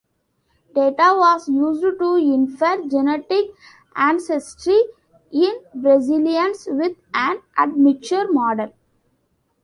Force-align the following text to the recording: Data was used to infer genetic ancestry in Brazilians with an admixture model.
Data 0.73 1.13
was 1.15 1.47
used 1.47 1.83
to 1.99 2.15
infer 2.15 2.81
genetic 2.89 3.51
ancestry 3.95 4.81
in 5.31 5.53
Brazilians 5.75 6.67
with 6.71 6.97
an 7.13 7.43
admixture 7.55 8.27
model. 8.31 8.73